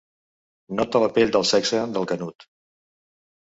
[0.79, 2.49] Nota la pell del sexe del Canut.